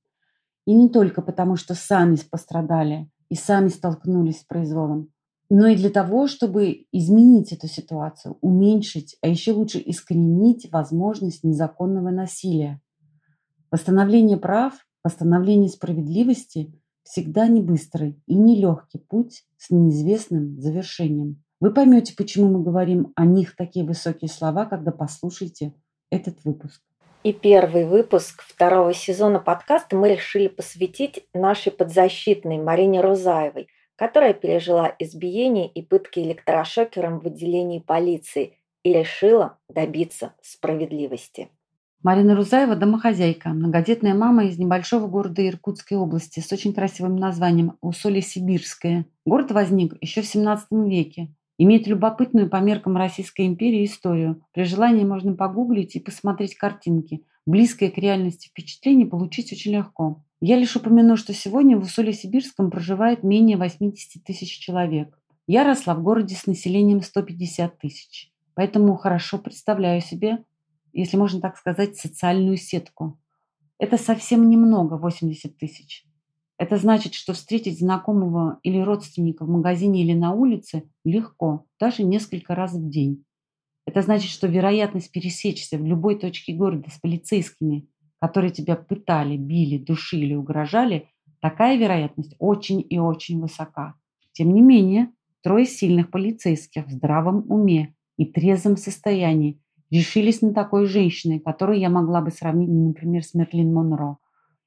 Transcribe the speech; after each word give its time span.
И 0.65 0.73
не 0.73 0.89
только 0.89 1.21
потому, 1.21 1.55
что 1.55 1.75
сами 1.75 2.17
пострадали 2.29 3.09
и 3.29 3.35
сами 3.35 3.67
столкнулись 3.67 4.41
с 4.41 4.43
произволом, 4.43 5.09
но 5.49 5.67
и 5.67 5.75
для 5.75 5.89
того, 5.89 6.27
чтобы 6.27 6.87
изменить 6.91 7.51
эту 7.51 7.67
ситуацию, 7.67 8.37
уменьшить, 8.41 9.17
а 9.21 9.27
еще 9.27 9.51
лучше 9.51 9.81
искоренить 9.85 10.71
возможность 10.71 11.43
незаконного 11.43 12.09
насилия. 12.09 12.81
Восстановление 13.69 14.37
прав, 14.37 14.73
восстановление 15.03 15.69
справедливости 15.69 16.73
всегда 17.03 17.47
не 17.47 17.61
быстрый 17.61 18.21
и 18.27 18.35
не 18.35 18.59
легкий 18.59 18.99
путь 18.99 19.45
с 19.57 19.69
неизвестным 19.69 20.59
завершением. 20.59 21.43
Вы 21.59 21.73
поймете, 21.73 22.13
почему 22.17 22.49
мы 22.49 22.63
говорим 22.63 23.13
о 23.15 23.25
них 23.25 23.55
такие 23.55 23.85
высокие 23.85 24.29
слова, 24.29 24.65
когда 24.65 24.91
послушаете 24.91 25.73
этот 26.09 26.43
выпуск. 26.43 26.81
И 27.23 27.31
первый 27.31 27.85
выпуск 27.85 28.41
второго 28.41 28.93
сезона 28.93 29.39
подкаста 29.39 29.95
мы 29.95 30.09
решили 30.09 30.49
посвятить 30.49 31.25
нашей 31.33 31.71
подзащитной 31.71 32.57
Марине 32.57 32.99
Рузаевой, 32.99 33.69
которая 33.95 34.33
пережила 34.33 34.93
избиение 34.99 35.69
и 35.69 35.81
пытки 35.81 36.19
электрошокером 36.19 37.19
в 37.19 37.27
отделении 37.27 37.79
полиции 37.79 38.57
и 38.83 38.91
решила 38.91 39.57
добиться 39.69 40.33
справедливости. 40.41 41.49
Марина 42.03 42.35
Рузаева– 42.35 42.75
домохозяйка, 42.75 43.47
многодетная 43.51 44.13
мама 44.13 44.43
из 44.43 44.59
небольшого 44.59 45.07
города 45.07 45.47
Иркутской 45.47 45.95
области 45.95 46.41
с 46.41 46.51
очень 46.51 46.73
красивым 46.73 47.15
названием 47.15 47.77
Усолье-Сибирское. 47.79 49.05
Город 49.25 49.51
возник 49.53 49.93
еще 50.01 50.21
в 50.21 50.25
17 50.25 50.67
веке. 50.85 51.33
Имеет 51.57 51.87
любопытную 51.87 52.49
по 52.49 52.57
меркам 52.57 52.97
Российской 52.97 53.45
империи 53.45 53.85
историю. 53.85 54.43
При 54.51 54.65
желании 54.65 55.05
можно 55.05 55.33
погуглить 55.33 55.95
и 55.95 56.01
посмотреть 56.01 56.55
картинки. 56.55 57.23
Близкое 57.45 57.89
к 57.89 57.97
реальности 57.97 58.49
впечатление 58.49 59.07
получить 59.07 59.53
очень 59.53 59.71
легко. 59.71 60.21
Я 60.41 60.57
лишь 60.57 60.75
упомяну, 60.75 61.15
что 61.15 61.33
сегодня 61.33 61.77
в 61.77 61.83
Усолье-Сибирском 61.83 62.69
проживает 62.69 63.23
менее 63.23 63.55
80 63.55 64.21
тысяч 64.25 64.59
человек. 64.59 65.17
Я 65.47 65.63
росла 65.63 65.95
в 65.95 66.03
городе 66.03 66.35
с 66.35 66.47
населением 66.47 67.01
150 67.01 67.77
тысяч. 67.77 68.29
Поэтому 68.55 68.93
хорошо 68.97 69.37
представляю 69.37 70.01
себе, 70.01 70.39
если 70.93 71.17
можно 71.17 71.41
так 71.41 71.57
сказать, 71.57 71.97
социальную 71.97 72.57
сетку. 72.57 73.19
Это 73.79 73.97
совсем 73.97 74.49
немного, 74.49 74.97
80 74.97 75.57
тысяч. 75.57 76.05
Это 76.57 76.77
значит, 76.77 77.13
что 77.13 77.33
встретить 77.33 77.79
знакомого 77.79 78.59
или 78.63 78.79
родственника 78.79 79.43
в 79.43 79.49
магазине 79.49 80.03
или 80.03 80.13
на 80.13 80.33
улице 80.33 80.83
легко, 81.03 81.65
даже 81.79 82.03
несколько 82.03 82.55
раз 82.55 82.73
в 82.73 82.89
день. 82.89 83.25
Это 83.85 84.01
значит, 84.01 84.29
что 84.29 84.47
вероятность 84.47 85.11
пересечься 85.11 85.77
в 85.77 85.85
любой 85.85 86.17
точке 86.17 86.53
города 86.53 86.89
с 86.89 86.99
полицейскими, 86.99 87.87
которые 88.21 88.51
тебя 88.51 88.75
пытали, 88.75 89.35
били, 89.35 89.77
душили, 89.77 90.35
угрожали, 90.35 91.09
такая 91.41 91.77
вероятность 91.77 92.35
очень 92.39 92.85
и 92.87 92.97
очень 92.97 93.41
высока. 93.41 93.95
Тем 94.31 94.53
не 94.53 94.61
менее, 94.61 95.11
трое 95.41 95.65
сильных 95.65 96.11
полицейских 96.11 96.87
в 96.87 96.91
здравом 96.91 97.43
уме 97.51 97.95
и 98.15 98.25
трезвом 98.25 98.77
состоянии 98.77 99.59
решились 99.91 100.41
на 100.41 100.53
такой 100.53 100.85
женщиной, 100.85 101.39
которую 101.39 101.79
я 101.79 101.89
могла 101.89 102.21
бы 102.21 102.31
сравнить, 102.31 102.69
например, 102.69 103.23
с 103.23 103.33
Мерлин 103.33 103.73
Монро. 103.73 104.17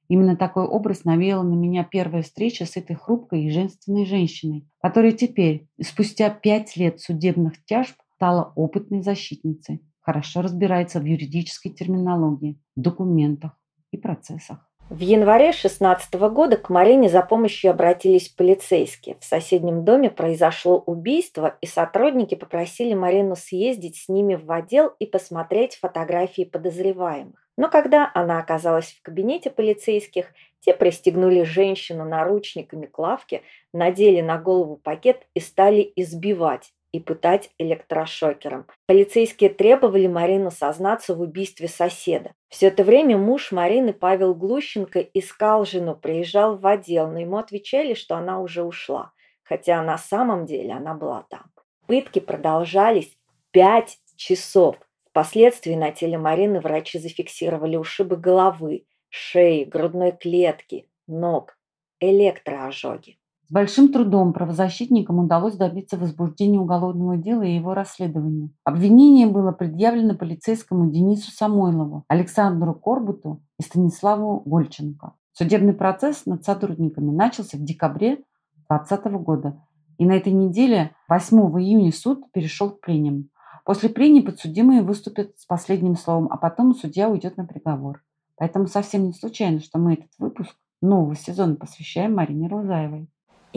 Именно 0.09 0.37
такой 0.37 0.63
образ 0.63 1.03
навеяла 1.03 1.43
на 1.43 1.53
меня 1.53 1.83
первая 1.83 2.23
встреча 2.23 2.65
с 2.65 2.77
этой 2.77 2.95
хрупкой 2.95 3.43
и 3.43 3.51
женственной 3.51 4.05
женщиной, 4.05 4.65
которая 4.81 5.11
теперь, 5.11 5.67
спустя 5.81 6.29
пять 6.29 6.77
лет 6.77 7.01
судебных 7.01 7.63
тяжб, 7.65 7.95
стала 8.15 8.53
опытной 8.55 9.01
защитницей, 9.01 9.81
хорошо 9.99 10.41
разбирается 10.41 10.99
в 10.99 11.05
юридической 11.05 11.69
терминологии, 11.69 12.59
документах 12.75 13.59
и 13.91 13.97
процессах. 13.97 14.66
В 14.89 15.01
январе 15.01 15.51
2016 15.51 16.13
года 16.13 16.55
к 16.55 16.69
Марине 16.69 17.09
за 17.09 17.21
помощью 17.21 17.71
обратились 17.71 18.29
полицейские. 18.29 19.17
В 19.19 19.25
соседнем 19.25 19.83
доме 19.83 20.09
произошло 20.09 20.77
убийство, 20.77 21.57
и 21.59 21.67
сотрудники 21.67 22.35
попросили 22.35 22.93
Марину 22.93 23.35
съездить 23.35 23.97
с 23.97 24.07
ними 24.07 24.35
в 24.35 24.49
отдел 24.49 24.93
и 24.99 25.05
посмотреть 25.05 25.75
фотографии 25.75 26.43
подозреваемых. 26.43 27.35
Но 27.57 27.69
когда 27.69 28.09
она 28.13 28.39
оказалась 28.39 28.93
в 28.93 29.01
кабинете 29.01 29.49
полицейских, 29.49 30.31
те 30.61 30.73
пристегнули 30.73 31.43
женщину 31.43 32.05
наручниками 32.05 32.85
к 32.85 32.97
лавке, 32.97 33.41
надели 33.73 34.21
на 34.21 34.37
голову 34.37 34.77
пакет 34.77 35.27
и 35.33 35.41
стали 35.41 35.91
избивать 35.97 36.71
и 36.91 36.99
пытать 36.99 37.51
электрошокером. 37.57 38.67
Полицейские 38.85 39.49
требовали 39.49 40.07
Марину 40.07 40.51
сознаться 40.51 41.15
в 41.15 41.21
убийстве 41.21 41.67
соседа. 41.67 42.33
Все 42.49 42.67
это 42.67 42.83
время 42.83 43.17
муж 43.17 43.51
Марины, 43.51 43.93
Павел 43.93 44.33
Глущенко, 44.33 44.99
искал 44.99 45.65
жену, 45.65 45.95
приезжал 45.95 46.57
в 46.57 46.65
отдел, 46.65 47.07
но 47.07 47.19
ему 47.19 47.37
отвечали, 47.37 47.93
что 47.93 48.15
она 48.15 48.39
уже 48.39 48.63
ушла, 48.63 49.11
хотя 49.43 49.81
на 49.81 49.97
самом 49.97 50.45
деле 50.45 50.73
она 50.73 50.93
была 50.93 51.25
там. 51.29 51.51
Пытки 51.87 52.19
продолжались 52.19 53.17
пять 53.51 53.99
часов. 54.15 54.77
Впоследствии 55.09 55.73
на 55.73 55.91
теле 55.91 56.17
Марины 56.17 56.59
врачи 56.59 56.99
зафиксировали 56.99 57.75
ушибы 57.75 58.17
головы, 58.17 58.85
шеи, 59.09 59.63
грудной 59.63 60.11
клетки, 60.11 60.89
ног, 61.07 61.57
электроожоги. 61.99 63.16
С 63.47 63.51
большим 63.53 63.93
трудом 63.93 64.33
правозащитникам 64.33 65.19
удалось 65.19 65.55
добиться 65.55 65.97
возбуждения 65.97 66.59
уголовного 66.59 67.15
дела 67.15 67.43
и 67.43 67.55
его 67.55 67.73
расследования. 67.73 68.49
Обвинение 68.65 69.25
было 69.25 69.53
предъявлено 69.53 70.15
полицейскому 70.15 70.91
Денису 70.91 71.31
Самойлову, 71.31 72.03
Александру 72.09 72.73
Корбуту 72.73 73.41
и 73.57 73.63
Станиславу 73.63 74.41
Гольченко. 74.45 75.13
Судебный 75.31 75.71
процесс 75.71 76.25
над 76.25 76.43
сотрудниками 76.43 77.09
начался 77.09 77.57
в 77.57 77.61
декабре 77.61 78.17
2020 78.69 79.05
года. 79.23 79.61
И 79.97 80.05
на 80.05 80.17
этой 80.17 80.33
неделе, 80.33 80.91
8 81.07 81.37
июня, 81.61 81.93
суд 81.93 82.29
перешел 82.33 82.71
к 82.71 82.81
прениям. 82.81 83.29
После 83.63 83.87
прений 83.87 84.23
подсудимые 84.23 84.81
выступят 84.81 85.39
с 85.39 85.45
последним 85.45 85.95
словом, 85.95 86.27
а 86.29 86.35
потом 86.35 86.75
судья 86.75 87.07
уйдет 87.07 87.37
на 87.37 87.45
приговор. 87.45 88.03
Поэтому 88.35 88.67
совсем 88.67 89.05
не 89.05 89.13
случайно, 89.13 89.61
что 89.61 89.79
мы 89.79 89.93
этот 89.93 90.09
выпуск 90.19 90.53
нового 90.81 91.15
сезона 91.15 91.55
посвящаем 91.55 92.15
Марине 92.15 92.49
Рузаевой. 92.49 93.07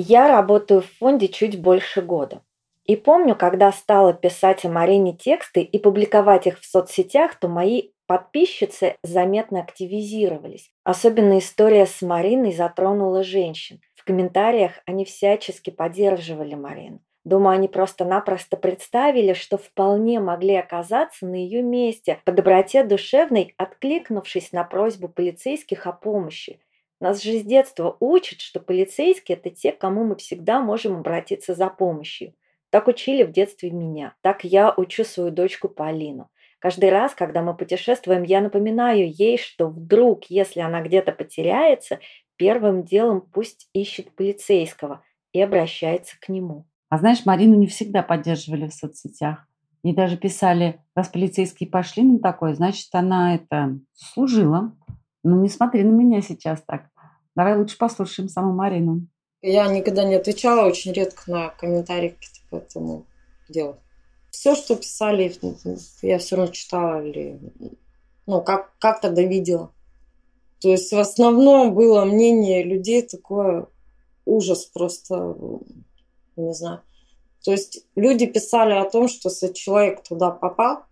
Я 0.02 0.29
работаю 0.29 0.81
в 0.81 0.87
фонде 0.99 1.29
чуть 1.29 1.61
больше 1.61 2.00
года. 2.00 2.41
И 2.87 2.97
помню, 2.97 3.37
когда 3.37 3.70
стала 3.70 4.14
писать 4.14 4.64
о 4.64 4.70
Марине 4.70 5.14
тексты 5.14 5.61
и 5.61 5.79
публиковать 5.79 6.47
их 6.47 6.58
в 6.58 6.64
соцсетях, 6.64 7.35
то 7.35 7.49
мои 7.49 7.91
подписчицы 8.06 8.97
заметно 9.02 9.61
активизировались. 9.61 10.73
Особенно 10.85 11.38
история 11.38 11.85
с 11.85 12.00
Мариной 12.00 12.55
затронула 12.55 13.23
женщин. 13.23 13.82
В 13.94 14.05
комментариях 14.06 14.81
они 14.87 15.05
всячески 15.05 15.69
поддерживали 15.69 16.55
Марину. 16.55 17.00
Думаю, 17.25 17.56
они 17.56 17.69
просто-напросто 17.69 18.56
представили, 18.56 19.35
что 19.35 19.58
вполне 19.58 20.19
могли 20.19 20.55
оказаться 20.55 21.26
на 21.26 21.35
ее 21.35 21.61
месте, 21.61 22.20
по 22.25 22.32
доброте 22.32 22.85
душевной, 22.85 23.53
откликнувшись 23.58 24.53
на 24.53 24.64
просьбу 24.64 25.08
полицейских 25.08 25.87
о 25.87 25.93
помощи. 25.93 26.58
Нас 27.00 27.23
же 27.23 27.38
с 27.38 27.43
детства 27.43 27.97
учат, 27.99 28.41
что 28.41 28.61
полицейские– 28.61 29.38
это 29.43 29.50
те, 29.50 29.73
к 29.73 29.79
кому 29.79 30.05
мы 30.05 30.17
всегда 30.17 30.61
можем 30.61 30.97
обратиться 30.97 31.55
за 31.55 31.69
помощью. 31.69 32.35
Так 32.70 32.88
учили 32.88 33.23
в 33.25 33.32
детстве 33.32 33.70
меня. 33.70 34.14
Так 34.20 34.44
я 34.44 34.73
учу 34.76 35.05
свою 35.05 35.31
дочку 35.31 35.69
Полину. 35.69 36.31
Каждый 36.61 36.91
раз, 36.91 37.14
когда 37.14 37.43
мы 37.43 37.56
путешествуем, 37.56 38.23
я 38.23 38.43
напоминаю 38.43 39.11
ей, 39.11 39.38
что 39.38 39.69
вдруг, 39.69 40.25
если 40.26 40.61
она 40.61 40.82
где-то 40.82 41.12
потеряется, 41.12 42.00
первым 42.37 42.85
делом 42.85 43.23
пусть 43.23 43.69
ищет 43.73 44.14
полицейского 44.14 45.03
и 45.32 45.41
обращается 45.41 46.20
к 46.20 46.29
нему. 46.29 46.67
А 46.91 46.99
знаешь, 46.99 47.25
Марину 47.25 47.55
не 47.55 47.67
всегда 47.67 48.03
поддерживали 48.03 48.69
в 48.69 48.75
соцсетях. 48.75 49.46
И 49.82 49.94
даже 49.94 50.19
писали, 50.19 50.81
раз 50.94 51.08
полицейские 51.08 51.70
пошли 51.70 52.03
на 52.03 52.19
такое, 52.19 52.53
значит, 52.55 52.88
она 52.93 53.35
это 53.35 53.79
служила. 53.94 54.76
Ну, 55.25 55.41
не 55.41 55.49
смотри 55.49 55.82
на 55.82 55.93
меня 55.93 56.20
сейчас 56.20 56.62
так. 56.62 56.89
Давай 57.35 57.56
лучше 57.56 57.79
послушаем 57.79 58.29
саму 58.29 58.53
Марину. 58.53 59.06
Я 59.43 59.69
никогда 59.69 60.05
не 60.05 60.15
отвечала, 60.15 60.67
очень 60.67 60.93
редко 60.93 61.31
на 61.31 61.49
комментарии 61.50 62.17
по 62.50 62.56
этому 62.56 63.06
делу. 63.49 63.77
Все, 64.31 64.55
что 64.55 64.77
писали, 64.77 65.35
я 66.03 66.19
все 66.19 66.37
равно 66.37 66.53
читала 66.53 67.05
или 67.05 67.38
ну, 68.27 68.43
как, 68.43 68.73
как 68.79 69.00
тогда 69.00 69.23
видела. 69.23 69.73
То 70.61 70.69
есть 70.69 70.93
в 70.93 70.99
основном 70.99 71.75
было 71.75 72.05
мнение 72.05 72.62
людей 72.62 73.03
такое 73.03 73.67
ужас 74.25 74.67
просто 74.67 75.37
не 76.37 76.55
знаю. 76.55 76.82
То 77.44 77.53
есть 77.53 77.87
люди 77.97 78.27
писали 78.27 78.75
о 78.75 78.88
том, 78.88 79.09
что 79.09 79.31
если 79.31 79.53
человек 79.53 80.03
туда 80.03 80.31
попал 80.31 80.85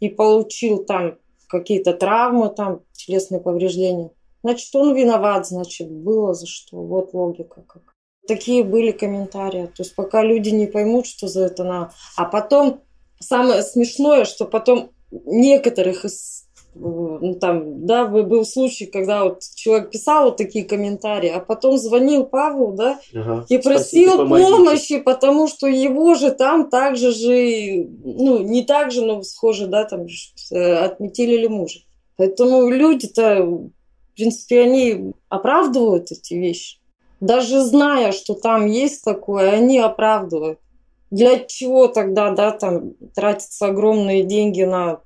и 0.00 0.08
получил 0.08 0.84
там 0.84 1.18
какие-то 1.48 1.94
травмы, 1.94 2.48
там 2.50 2.80
телесные 2.92 3.40
повреждения, 3.40 4.10
значит, 4.44 4.74
он 4.76 4.94
виноват, 4.94 5.46
значит, 5.46 5.90
было 5.90 6.34
за 6.34 6.46
что. 6.46 6.76
Вот 6.76 7.14
логика 7.14 7.62
как. 7.66 7.94
Такие 8.28 8.62
были 8.62 8.92
комментарии. 8.92 9.66
То 9.66 9.82
есть 9.82 9.94
пока 9.96 10.22
люди 10.22 10.50
не 10.50 10.66
поймут, 10.66 11.06
что 11.06 11.28
за 11.28 11.46
это 11.46 11.64
на... 11.64 11.92
А 12.16 12.26
потом 12.26 12.82
самое 13.20 13.62
смешное, 13.62 14.26
что 14.26 14.44
потом 14.44 14.90
некоторых 15.10 16.04
из 16.04 16.44
ну, 16.74 17.34
там, 17.40 17.86
да, 17.86 18.06
был 18.06 18.44
случай, 18.44 18.86
когда 18.86 19.24
вот 19.24 19.42
человек 19.54 19.90
писал 19.90 20.24
вот 20.24 20.36
такие 20.36 20.64
комментарии, 20.64 21.30
а 21.30 21.38
потом 21.38 21.78
звонил 21.78 22.24
Павлу, 22.24 22.72
да, 22.72 22.98
ага. 23.14 23.46
и 23.48 23.58
просил 23.58 24.14
Спасибо, 24.14 24.36
помощи, 24.36 24.98
потому 24.98 25.46
что 25.46 25.68
его 25.68 26.14
же 26.14 26.32
там 26.32 26.68
также 26.68 27.12
же, 27.12 27.86
ну, 28.04 28.40
не 28.42 28.64
так 28.64 28.90
же, 28.90 29.04
но 29.04 29.22
схоже, 29.22 29.68
да, 29.68 29.84
там 29.84 30.06
отметили 30.50 31.36
ли 31.36 31.48
мужа. 31.48 31.78
Поэтому 32.16 32.68
люди-то, 32.68 33.68
в 34.14 34.16
принципе, 34.16 34.60
они 34.60 35.12
оправдывают 35.28 36.12
эти 36.12 36.34
вещи. 36.34 36.78
Даже 37.18 37.62
зная, 37.62 38.12
что 38.12 38.34
там 38.34 38.66
есть 38.66 39.02
такое, 39.02 39.50
они 39.50 39.78
оправдывают. 39.78 40.60
Для 41.10 41.40
чего 41.40 41.88
тогда, 41.88 42.30
да, 42.30 42.52
там 42.52 42.92
тратятся 43.14 43.66
огромные 43.66 44.22
деньги 44.22 44.62
на 44.62 45.00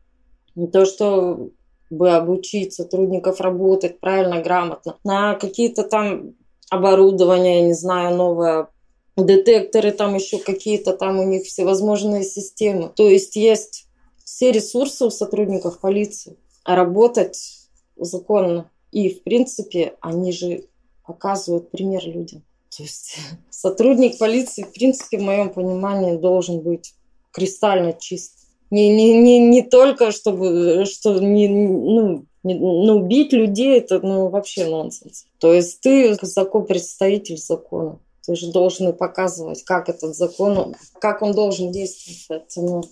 то, 0.73 0.85
что 0.85 1.51
бы 1.91 2.11
обучить 2.11 2.75
сотрудников 2.75 3.41
работать 3.41 3.99
правильно, 3.99 4.43
грамотно, 4.43 4.97
на 5.05 5.37
какие-то 5.37 5.85
там 5.85 6.35
оборудования, 6.71 7.61
я 7.61 7.67
не 7.67 7.73
знаю, 7.73 8.15
новое, 8.15 8.69
детекторы 9.17 9.93
там 9.93 10.15
еще 10.15 10.39
какие-то, 10.39 10.93
там 10.93 11.19
у 11.19 11.25
них 11.25 11.47
всевозможные 11.47 12.25
системы. 12.25 12.91
То 12.95 13.09
есть 13.09 13.37
есть 13.37 13.87
все 14.23 14.53
ресурсы 14.53 15.07
у 15.07 15.11
сотрудников 15.11 15.81
полиции, 15.81 16.37
а 16.65 16.77
работать 16.77 17.69
законно. 17.97 18.71
И, 18.93 19.11
в 19.11 19.23
принципе, 19.23 19.95
они 20.01 20.33
же 20.33 20.65
показывают 21.07 21.71
пример 21.71 22.05
людям. 22.07 22.43
То 22.77 22.83
есть 22.83 23.17
сотрудник 23.51 24.19
полиции, 24.19 24.63
в 24.63 24.73
принципе, 24.73 25.19
в 25.19 25.23
моем 25.23 25.51
понимании, 25.51 26.17
должен 26.17 26.61
быть 26.61 26.95
кристально 27.33 27.93
чист. 27.93 28.35
Не, 28.71 28.95
не, 28.95 29.19
не, 29.19 29.39
не 29.39 29.63
только, 29.63 30.13
чтобы 30.13 30.85
что 30.85 31.19
не, 31.19 31.49
ну, 31.49 32.27
не, 32.43 32.55
ну, 32.55 33.03
бить 33.07 33.33
людей, 33.33 33.79
это 33.79 34.01
ну, 34.01 34.29
вообще 34.29 34.67
нонсенс. 34.67 35.27
То 35.39 35.55
есть 35.55 35.81
ты 35.81 36.15
закон, 36.21 36.67
представитель 36.67 37.39
закона. 37.39 37.99
Ты 38.27 38.37
же 38.37 38.53
должен 38.53 38.93
показывать, 38.93 39.65
как 39.65 39.89
этот 39.89 40.15
закон, 40.15 40.75
как 41.01 41.23
он 41.23 41.33
должен 41.33 41.73
действовать. 41.73 42.27
Поэтому 42.29 42.85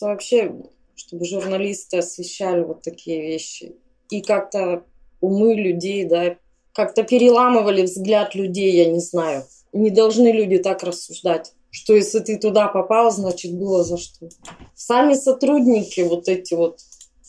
вообще, 0.00 0.54
чтобы 0.94 1.24
журналисты 1.24 1.98
освещали 1.98 2.62
вот 2.62 2.82
такие 2.82 3.20
вещи. 3.20 3.74
И 4.10 4.20
как-то 4.20 4.84
умы 5.24 5.54
людей, 5.54 6.04
да, 6.04 6.36
как-то 6.72 7.02
переламывали 7.02 7.82
взгляд 7.82 8.34
людей, 8.34 8.72
я 8.76 8.86
не 8.90 9.00
знаю. 9.00 9.44
Не 9.72 9.90
должны 9.90 10.28
люди 10.32 10.58
так 10.58 10.82
рассуждать 10.82 11.52
что 11.74 11.92
если 11.92 12.20
ты 12.20 12.38
туда 12.38 12.68
попал, 12.68 13.10
значит, 13.10 13.52
было 13.52 13.82
за 13.82 13.98
что. 13.98 14.28
Сами 14.76 15.14
сотрудники, 15.14 16.02
вот 16.02 16.28
эти 16.28 16.54
вот, 16.54 16.78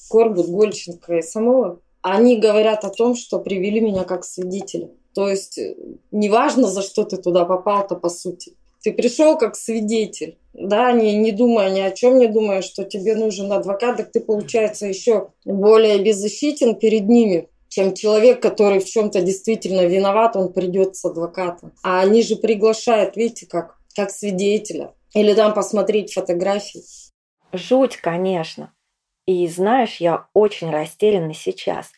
Корбут, 0.07 0.45
Гольченко 0.45 1.15
и 1.15 1.24
Самова, 1.24 1.80
они 2.03 2.38
говорят 2.38 2.86
о 2.86 2.92
том, 2.92 3.15
что 3.15 3.39
привели 3.39 3.81
меня 3.81 4.03
как 4.03 4.24
свидетеля. 4.24 4.92
То 5.15 5.27
есть 5.27 5.57
э, 5.57 5.75
неважно, 6.12 6.68
за 6.68 6.83
что 6.83 7.06
ты 7.06 7.18
туда 7.18 7.45
попал-то, 7.45 7.95
по 7.95 8.09
сути. 8.09 8.53
Ты 8.83 8.94
пришел 8.94 9.36
как 9.36 9.56
свидетель, 9.56 10.38
да, 10.53 10.92
не, 10.92 11.18
не 11.18 11.31
думая 11.31 11.71
ни 11.71 11.80
о 11.80 11.89
чем, 11.89 12.19
не 12.19 12.27
думая, 12.27 12.62
что 12.62 12.83
тебе 12.83 13.15
нужен 13.15 13.51
адвокат, 13.51 13.97
так 13.97 14.12
ты, 14.12 14.19
получается, 14.19 14.86
еще 14.86 15.30
более 15.44 15.97
беззащитен 15.97 16.75
перед 16.75 17.09
ними, 17.09 17.50
чем 17.75 17.94
человек, 17.94 18.42
который 18.42 18.80
в 18.80 18.86
чем-то 18.86 19.22
действительно 19.22 19.86
виноват, 19.86 20.36
он 20.36 20.54
придет 20.54 20.95
с 20.95 21.04
адвокатом. 21.04 21.74
А 21.83 22.00
они 22.00 22.24
же 22.24 22.38
приглашают, 22.38 23.18
видите, 23.18 23.48
как 23.48 23.75
как 23.95 24.12
свидетеля. 24.12 24.94
Или 25.13 25.33
там 25.33 25.54
посмотреть 25.54 26.13
фотографии. 26.13 26.81
Жуть, 27.54 27.98
конечно. 27.98 28.74
И 29.25 29.48
знаешь, 29.48 29.98
я 29.98 30.28
очень 30.33 30.69
растеряна 30.69 31.33
сейчас. 31.33 31.92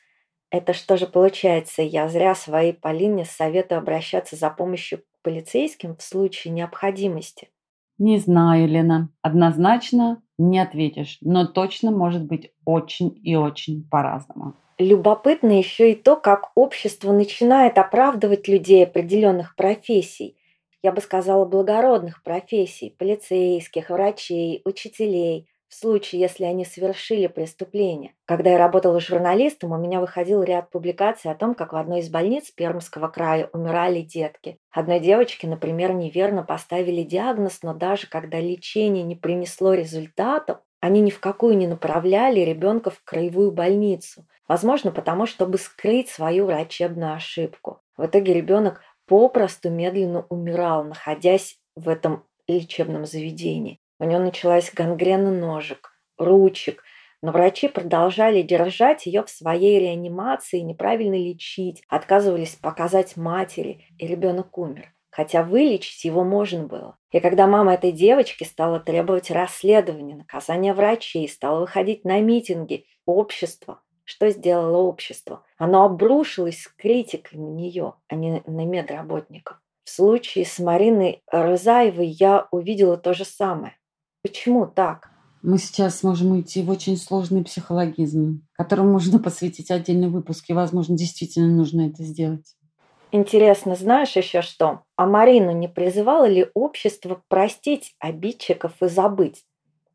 Это 0.50 0.74
что 0.74 0.96
же 0.96 1.08
получается, 1.08 1.82
я 1.82 2.08
зря 2.08 2.36
своей 2.36 2.74
Полине 2.74 3.25
советую 3.25 3.80
обращаться 3.80 4.36
за 4.36 4.50
помощью 4.50 5.00
к 5.00 5.04
полицейским 5.24 5.98
в 5.98 6.02
случае 6.02 6.54
необходимости? 6.54 7.50
Не 7.98 8.20
знаю, 8.20 8.68
Лена. 8.68 9.10
Однозначно 9.22 10.22
не 10.38 10.60
ответишь, 10.60 11.18
но 11.22 11.48
точно 11.48 11.92
может 11.92 12.24
быть 12.24 12.52
очень 12.63 13.20
и 13.24 13.36
очень 13.36 13.84
по-разному. 13.90 14.56
Любопытно 14.80 15.58
еще 15.58 15.92
и 15.92 15.96
то, 15.96 16.16
как 16.16 16.52
общество 16.56 17.12
начинает 17.12 17.78
оправдывать 17.78 18.48
людей 18.48 18.84
определенных 18.84 19.56
профессий 19.56 20.38
я 20.84 20.92
бы 20.92 21.02
сказала, 21.02 21.46
благородных 21.46 22.24
профессий, 22.24 22.96
полицейских, 22.98 23.90
врачей, 23.90 24.62
учителей, 24.64 25.48
в 25.68 25.76
случае, 25.76 26.22
если 26.22 26.46
они 26.46 26.64
совершили 26.64 27.28
преступление. 27.28 28.14
Когда 28.26 28.52
я 28.52 28.58
работала 28.58 29.02
журналистом, 29.02 29.74
у 29.74 29.78
меня 29.78 30.00
выходил 30.00 30.42
ряд 30.42 30.70
публикаций 30.70 31.30
о 31.30 31.36
том, 31.36 31.56
как 31.56 31.74
в 31.74 31.76
одной 31.76 32.00
из 32.00 32.10
больниц 32.10 32.52
Пермского 32.52 33.10
края 33.10 33.50
умирали 33.52 34.00
детки. 34.02 34.60
Одной 34.72 35.02
девочке, 35.02 35.46
например, 35.46 35.92
неверно 35.92 36.44
поставили 36.44 37.04
диагноз, 37.04 37.64
но 37.64 37.74
даже 37.74 38.08
когда 38.08 38.40
лечение 38.40 39.04
не 39.04 39.18
принесло 39.18 39.74
результатов, 39.74 40.60
они 40.80 41.02
ни 41.02 41.10
в 41.10 41.20
какую 41.20 41.58
не 41.58 41.68
направляли 41.68 42.40
ребенка 42.40 42.90
в 42.90 43.04
краевую 43.04 43.52
больницу. 43.52 44.26
Возможно, 44.48 44.92
потому 44.92 45.25
чтобы 45.25 45.58
скрыть 45.58 46.10
свою 46.10 46.46
врачебную 46.46 47.13
ошибку. 47.13 47.82
В 47.98 48.06
итоге 48.06 48.34
ребенок 48.34 48.82
попросту 49.06 49.70
медленно 49.70 50.25
умирал, 50.30 50.84
находясь 50.84 51.60
в 51.75 51.89
этом 51.89 52.24
лечебном 52.48 53.06
заведении. 53.06 53.80
У 54.00 54.06
него 54.06 54.20
началась 54.20 54.72
гангрена 54.72 55.32
ножек, 55.32 55.92
ручек, 56.18 56.84
но 57.22 57.32
врачи 57.32 57.68
продолжали 57.68 58.42
держать 58.42 59.06
ее 59.06 59.24
в 59.24 59.30
своей 59.30 59.80
реанимации, 59.80 60.60
неправильно 60.60 61.16
лечить, 61.16 61.84
отказывались 61.89 62.56
показать 62.56 63.18
матери, 63.18 63.86
и 63.98 64.06
ребенок 64.06 64.58
умер. 64.58 64.94
Хотя 65.10 65.42
вылечить 65.42 66.06
его 66.06 66.24
можно 66.24 66.68
было. 66.68 66.96
И 67.12 67.20
когда 67.20 67.48
мама 67.48 67.74
этой 67.74 67.92
девочки 67.92 68.44
стала 68.44 68.80
требовать 68.80 69.32
расследования, 69.32 70.16
наказания 70.16 70.75
врачей, 70.75 71.27
стала 71.27 71.62
выходить 71.62 72.06
на 72.06 72.22
митинги, 72.22 72.86
общество 73.06 73.82
что 74.08 74.30
сделало 74.30 74.78
общество? 74.78 75.44
Оно 75.58 75.84
обрушилось 75.84 76.62
с 76.62 76.68
критикой 76.70 77.40
на 77.40 77.50
нее, 77.50 77.94
а 78.08 78.16
не 78.16 78.42
на 78.46 78.66
медработников. 78.66 79.58
В 79.84 79.90
случае 79.90 80.46
с 80.46 80.60
Мариной 80.60 81.22
Розаевой 81.30 82.08
я 82.08 82.48
увидела 82.52 82.96
то 82.96 83.14
же 83.14 83.26
самое. 83.26 83.78
Почему 84.24 84.66
так? 84.66 85.10
Мы 85.42 85.58
сейчас 85.58 86.04
можем 86.04 86.32
уйти 86.32 86.64
в 86.64 86.70
очень 86.70 86.96
сложный 86.96 87.44
психологизм, 87.44 88.48
которому 88.54 88.94
можно 88.94 89.20
посвятить 89.24 89.72
отдельный 89.72 90.08
выпуск, 90.08 90.46
и, 90.48 90.54
возможно, 90.54 90.96
действительно 90.96 91.54
нужно 91.54 91.90
это 91.90 92.04
сделать. 92.04 92.56
Интересно, 93.12 93.76
знаешь 93.76 94.16
еще 94.16 94.42
что? 94.42 94.84
А 94.96 95.06
Марину 95.06 95.52
не 95.52 95.68
призывало 95.68 96.30
ли 96.30 96.50
общество 96.54 97.22
простить 97.28 97.94
обидчиков 98.00 98.82
и 98.82 98.88
забыть? 98.88 99.44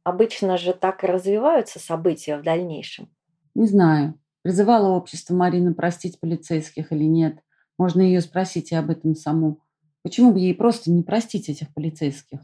Обычно 0.05 0.59
же 0.59 0.75
так 0.75 1.03
и 1.03 1.07
развиваются 1.07 1.79
события 1.79 2.37
в 2.37 2.43
дальнейшем. 2.43 3.09
Не 3.55 3.67
знаю, 3.67 4.19
призывало 4.43 4.97
общество 4.97 5.35
Марину 5.35 5.75
простить 5.75 6.19
полицейских 6.21 6.93
или 6.93 7.05
нет. 7.05 7.39
Можно 7.79 8.01
ее 8.01 8.21
спросить 8.21 8.73
и 8.73 8.75
об 8.75 8.91
этом 8.91 9.15
саму. 9.15 9.61
Почему 10.03 10.33
бы 10.33 10.41
ей 10.41 10.55
просто 10.55 10.91
не 10.91 11.03
простить 11.03 11.49
этих 11.49 11.73
полицейских? 11.75 12.41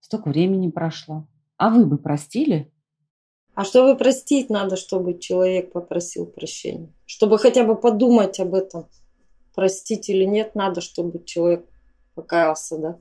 Столько 0.00 0.28
времени 0.28 0.70
прошло. 0.70 1.26
А 1.56 1.70
вы 1.70 1.86
бы 1.86 1.98
простили? 1.98 2.72
А 3.54 3.64
чтобы 3.64 3.96
простить, 3.96 4.50
надо, 4.50 4.76
чтобы 4.76 5.18
человек 5.18 5.72
попросил 5.72 6.26
прощения. 6.26 6.92
Чтобы 7.06 7.38
хотя 7.38 7.64
бы 7.64 7.74
подумать 7.74 8.38
об 8.40 8.54
этом. 8.54 8.88
Простить 9.54 10.10
или 10.10 10.24
нет, 10.24 10.54
надо, 10.54 10.80
чтобы 10.80 11.24
человек 11.24 11.66
покаялся, 12.14 12.76
да. 12.76 12.98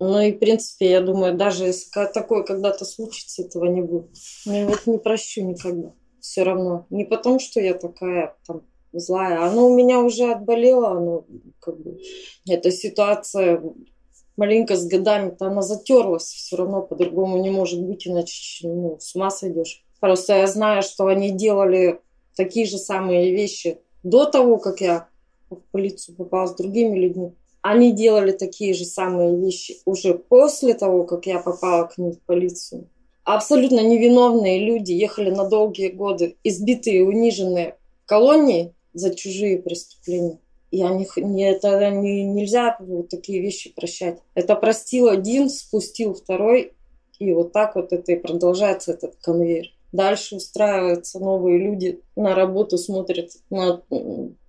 Ну 0.00 0.20
и, 0.20 0.32
в 0.32 0.38
принципе, 0.38 0.90
я 0.90 1.00
думаю, 1.00 1.36
даже 1.36 1.64
если 1.64 1.90
такое 2.12 2.42
когда-то 2.44 2.84
случится, 2.84 3.42
этого 3.42 3.66
не 3.66 3.80
будет. 3.80 4.10
Но 4.46 4.54
я 4.56 4.66
вот 4.66 4.86
не 4.86 4.98
прощу 4.98 5.44
никогда. 5.44 5.92
Все 6.28 6.42
равно. 6.42 6.84
Не 6.90 7.06
потому, 7.06 7.38
что 7.40 7.58
я 7.58 7.72
такая 7.72 8.36
там 8.46 8.60
злая. 8.92 9.40
Оно 9.40 9.66
у 9.66 9.74
меня 9.74 10.00
уже 10.00 10.30
отболело, 10.30 10.90
оно 10.90 11.24
как 11.58 11.80
бы... 11.80 11.98
Эта 12.46 12.70
ситуация 12.70 13.62
маленько 14.36 14.76
с 14.76 14.86
годами-то 14.86 15.46
она 15.46 15.62
затерлась, 15.62 16.26
все 16.26 16.56
равно 16.56 16.82
по-другому 16.82 17.38
не 17.42 17.50
может 17.50 17.82
быть, 17.82 18.06
иначе 18.06 18.68
ну, 18.68 18.98
с 19.00 19.16
ума 19.16 19.30
сойдешь. 19.30 19.82
Просто 20.00 20.34
я 20.34 20.46
знаю, 20.46 20.82
что 20.82 21.06
они 21.06 21.30
делали 21.30 21.98
такие 22.36 22.66
же 22.66 22.76
самые 22.76 23.32
вещи 23.32 23.78
до 24.02 24.26
того, 24.26 24.58
как 24.58 24.82
я 24.82 25.08
в 25.48 25.56
полицию 25.72 26.14
попала 26.14 26.46
с 26.46 26.54
другими 26.54 26.98
людьми. 26.98 27.32
Они 27.62 27.92
делали 27.92 28.32
такие 28.32 28.74
же 28.74 28.84
самые 28.84 29.34
вещи 29.34 29.78
уже 29.86 30.12
после 30.12 30.74
того, 30.74 31.04
как 31.04 31.24
я 31.24 31.38
попала 31.38 31.86
к 31.86 31.96
ним 31.96 32.12
в 32.12 32.20
полицию. 32.20 32.86
Абсолютно 33.28 33.80
невиновные 33.80 34.58
люди 34.58 34.92
ехали 34.92 35.28
на 35.28 35.44
долгие 35.44 35.88
годы, 35.88 36.36
избитые, 36.44 37.04
униженные 37.04 37.76
колонии 38.06 38.72
за 38.94 39.14
чужие 39.14 39.58
преступления. 39.58 40.38
Не, 40.72 41.06
не, 41.20 41.50
это 41.50 41.90
не, 41.90 42.24
нельзя 42.24 42.78
вот 42.80 43.10
такие 43.10 43.42
вещи 43.42 43.74
прощать. 43.74 44.20
Это 44.32 44.54
простил 44.54 45.08
один, 45.08 45.50
спустил 45.50 46.14
второй, 46.14 46.72
и 47.18 47.34
вот 47.34 47.52
так 47.52 47.76
вот 47.76 47.92
это 47.92 48.12
и 48.12 48.16
продолжается 48.16 48.92
этот 48.92 49.16
конвейер. 49.16 49.74
Дальше 49.92 50.36
устраиваются 50.36 51.18
новые 51.18 51.58
люди 51.58 52.00
на 52.16 52.34
работу, 52.34 52.78
смотрят 52.78 53.32
на 53.50 53.82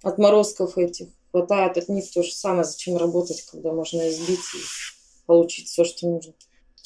отморозков 0.03 0.77
этих. 0.77 1.07
Хватает 1.31 1.75
от 1.75 1.89
них 1.89 2.09
то 2.09 2.24
же 2.24 2.31
самое, 2.31 2.63
зачем 2.63 2.95
работать, 2.95 3.41
когда 3.41 3.74
можно 3.74 4.07
избить 4.07 4.39
и 4.55 5.25
получить 5.25 5.67
все, 5.67 5.83
что 5.83 6.07
нужно. 6.07 6.31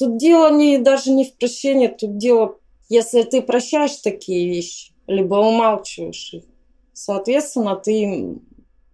Тут 0.04 0.18
дело 0.18 0.52
не, 0.52 0.80
даже 0.80 1.12
не 1.12 1.24
в 1.24 1.38
прощении, 1.38 1.88
тут 1.88 2.18
дело, 2.18 2.58
если 2.90 3.22
ты 3.24 3.42
прощаешь 3.42 3.96
такие 3.96 4.50
вещи, 4.50 4.92
либо 5.08 5.36
умалчиваешь 5.36 6.34
их, 6.34 6.44
соответственно, 6.92 7.78
ты 7.78 8.36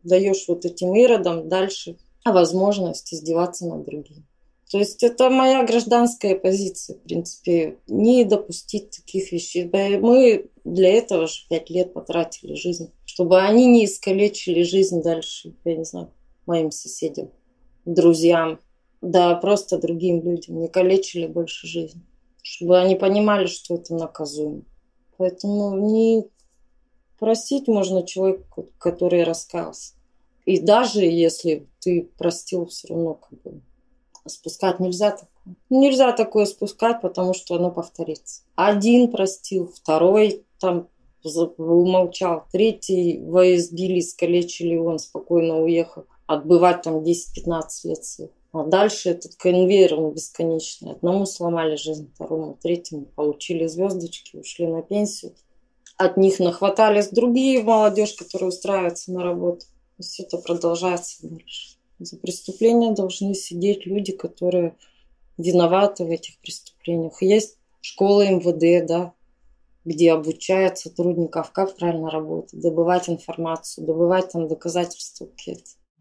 даешь 0.03 0.47
вот 0.47 0.65
этим 0.65 0.93
иродам 0.93 1.49
дальше 1.49 1.97
возможность 2.23 3.11
издеваться 3.11 3.65
над 3.65 3.85
другими. 3.85 4.23
То 4.69 4.77
есть 4.77 5.01
это 5.01 5.31
моя 5.31 5.65
гражданская 5.65 6.35
позиция, 6.35 6.97
в 6.97 7.01
принципе, 7.01 7.79
не 7.87 8.23
допустить 8.23 8.91
таких 8.91 9.31
вещей. 9.31 9.67
Мы 9.97 10.51
для 10.63 10.89
этого 10.89 11.25
же 11.25 11.39
пять 11.49 11.71
лет 11.71 11.91
потратили 11.91 12.53
жизнь, 12.53 12.91
чтобы 13.05 13.41
они 13.41 13.65
не 13.65 13.85
искалечили 13.85 14.61
жизнь 14.61 15.01
дальше, 15.01 15.55
я 15.65 15.75
не 15.75 15.85
знаю, 15.85 16.13
моим 16.45 16.69
соседям, 16.69 17.31
друзьям, 17.85 18.59
да 19.01 19.35
просто 19.35 19.77
другим 19.77 20.21
людям, 20.21 20.59
не 20.59 20.67
калечили 20.67 21.27
больше 21.27 21.67
жизнь, 21.67 22.03
чтобы 22.41 22.79
они 22.79 22.95
понимали, 22.95 23.45
что 23.45 23.75
это 23.75 23.95
наказуемо. 23.95 24.63
Поэтому 25.17 25.77
не 25.77 26.29
Простить 27.19 27.67
можно 27.67 28.03
человеку, 28.03 28.69
который 28.79 29.23
раскаялся. 29.23 29.93
И 30.45 30.59
даже 30.59 31.01
если 31.01 31.67
ты 31.81 32.09
простил, 32.17 32.65
все 32.67 32.87
равно 32.87 33.15
как 33.15 33.41
бы 33.41 33.61
спускать 34.25 34.79
нельзя 34.79 35.11
такое. 35.11 35.27
Нельзя 35.69 36.13
такое 36.13 36.45
спускать, 36.45 37.01
потому 37.01 37.33
что 37.33 37.55
оно 37.55 37.71
повторится. 37.71 38.43
Один 38.55 39.11
простил, 39.11 39.67
второй 39.67 40.45
там 40.59 40.87
умолчал, 41.57 42.45
третий 42.51 43.21
во 43.21 43.53
избили, 43.55 43.99
искалечили, 43.99 44.77
он 44.77 44.97
спокойно 44.99 45.61
уехал. 45.61 46.05
Отбывать 46.25 46.83
там 46.83 46.99
10-15 46.99 47.63
лет 47.83 48.05
своих. 48.05 48.31
А 48.51 48.63
дальше 48.63 49.09
этот 49.09 49.35
конвейер, 49.35 49.93
он 49.93 50.13
бесконечный. 50.13 50.91
Одному 50.91 51.25
сломали 51.25 51.75
жизнь, 51.75 52.11
второму, 52.13 52.57
третьему 52.61 53.05
получили 53.05 53.67
звездочки, 53.67 54.37
ушли 54.37 54.67
на 54.67 54.81
пенсию 54.81 55.33
от 55.99 56.15
них 56.15 56.39
нахватались 56.39 57.09
другие 57.09 57.61
молодежь, 57.61 58.13
которые 58.13 58.49
устраиваются 58.49 59.11
на 59.11 59.21
работу. 59.21 59.65
И 59.97 60.01
все 60.01 60.23
это 60.23 60.37
продолжается 60.37 61.27
дальше. 61.27 61.75
За 61.99 62.15
преступления 62.15 62.93
должны 62.93 63.33
сидеть 63.33 63.85
люди, 63.85 64.13
которые 64.13 64.77
виноваты 65.37 66.05
в 66.05 66.09
этих 66.09 66.39
преступлениях. 66.39 67.21
Есть 67.21 67.57
школа 67.81 68.25
МВД, 68.29 68.87
да, 68.87 69.13
где 69.83 70.13
обучают 70.13 70.77
сотрудников, 70.77 71.51
как 71.51 71.75
правильно 71.75 72.09
работать, 72.09 72.61
добывать 72.61 73.09
информацию, 73.09 73.85
добывать 73.85 74.31
там 74.31 74.47
доказательства. 74.47 75.27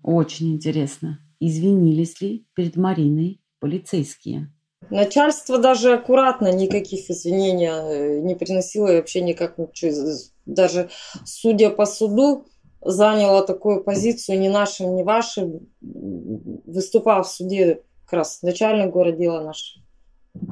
Очень 0.05 0.55
интересно. 0.55 1.19
Извинились 1.41 2.21
ли 2.21 2.47
перед 2.55 2.77
Мариной 2.77 3.41
полицейские? 3.61 4.53
Начальство 4.91 5.59
даже 5.59 5.93
аккуратно 5.93 6.53
никаких 6.53 7.11
извинений 7.11 7.67
э, 7.67 8.21
не 8.21 8.35
приносило 8.35 8.89
и 8.89 8.97
вообще 8.97 9.21
никак 9.21 9.59
ничего. 9.59 10.17
Даже 10.47 10.89
судя 11.25 11.71
по 11.71 11.85
суду, 11.85 12.47
заняла 12.81 13.43
такую 13.43 13.83
позицию 13.83 14.39
не 14.41 14.49
нашим, 14.49 14.95
не 14.97 15.03
вашим, 15.03 15.69
выступал 15.81 17.25
в 17.25 17.29
суде 17.29 17.83
как 18.05 18.13
раз 18.15 18.43
начальник 18.43 18.93
города 18.93 19.19
дела 19.19 19.43
наш. 19.43 19.79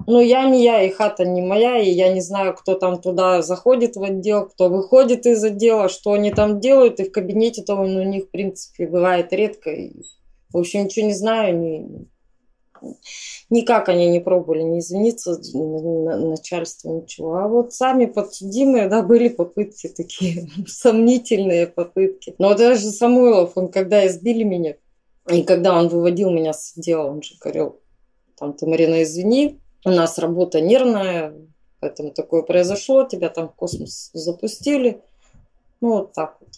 Ну, 0.06 0.20
я 0.20 0.48
не 0.48 0.64
я, 0.64 0.82
и 0.82 0.90
хата 0.90 1.24
не 1.24 1.40
моя, 1.40 1.78
и 1.78 1.90
я 1.90 2.12
не 2.12 2.20
знаю, 2.20 2.54
кто 2.54 2.74
там 2.74 3.00
туда 3.00 3.42
заходит 3.42 3.96
в 3.96 4.02
отдел, 4.02 4.48
кто 4.48 4.68
выходит 4.68 5.26
из 5.26 5.42
отдела, 5.44 5.88
что 5.88 6.12
они 6.12 6.32
там 6.32 6.58
делают, 6.60 6.98
и 6.98 7.04
в 7.04 7.12
кабинете-то 7.12 7.74
он 7.74 7.96
у 7.96 8.02
них, 8.02 8.24
в 8.24 8.30
принципе, 8.30 8.88
бывает 8.88 9.32
редко. 9.32 9.70
И, 9.70 10.02
в 10.56 10.60
общем, 10.60 10.84
ничего 10.84 11.06
не 11.06 11.14
знаю, 11.14 11.58
не, 11.58 12.06
Никак 13.48 13.88
они 13.88 14.08
не 14.08 14.20
пробовали 14.20 14.62
не 14.62 14.80
извиниться, 14.80 15.40
начальство, 15.54 16.90
ничего. 16.90 17.36
А 17.36 17.48
вот 17.48 17.72
сами 17.72 18.06
подсудимые, 18.06 18.88
да, 18.88 19.02
были 19.02 19.28
попытки 19.28 19.88
такие, 19.88 20.48
сомнительные 20.66 21.66
попытки. 21.66 22.34
Но 22.38 22.54
даже 22.54 22.90
Самойлов, 22.90 23.52
он 23.56 23.68
когда 23.68 24.06
избили 24.06 24.42
меня, 24.42 24.74
и 25.30 25.42
когда 25.42 25.78
он 25.78 25.88
выводил 25.88 26.30
меня 26.30 26.52
с 26.52 26.74
дела, 26.74 27.08
он 27.10 27.22
же 27.22 27.34
говорил, 27.40 27.80
там, 28.36 28.52
ты, 28.52 28.66
Марина, 28.66 29.02
извини, 29.02 29.60
у 29.84 29.90
нас 29.90 30.18
работа 30.18 30.60
нервная, 30.60 31.34
поэтому 31.80 32.10
такое 32.10 32.42
произошло, 32.42 33.04
тебя 33.04 33.28
там 33.28 33.48
в 33.48 33.54
космос 33.54 34.10
запустили. 34.12 35.00
Ну, 35.80 35.98
вот 35.98 36.12
так 36.12 36.36
вот. 36.40 36.50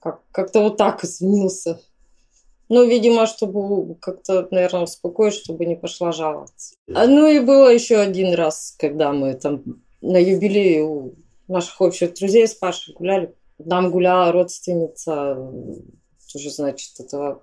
Как- 0.00 0.22
как-то 0.30 0.60
вот 0.60 0.76
так 0.76 1.04
извинился. 1.04 1.80
Ну, 2.68 2.84
видимо, 2.84 3.26
чтобы 3.26 3.94
как-то, 3.96 4.48
наверное, 4.50 4.82
успокоить, 4.82 5.34
чтобы 5.34 5.66
не 5.66 5.76
пошла 5.76 6.12
жаловаться. 6.12 6.74
А, 6.92 7.06
ну 7.06 7.26
и 7.26 7.38
было 7.38 7.68
еще 7.68 7.96
один 7.96 8.34
раз, 8.34 8.74
когда 8.78 9.12
мы 9.12 9.34
там 9.34 9.62
на 10.00 10.16
юбилее 10.16 10.84
у 10.84 11.14
наших 11.48 11.80
общих 11.80 12.14
друзей 12.14 12.48
с 12.48 12.54
Пашей 12.54 12.94
гуляли. 12.94 13.34
Там 13.68 13.90
гуляла 13.90 14.32
родственница, 14.32 15.36
тоже, 16.32 16.50
значит, 16.50 16.98
этого 16.98 17.42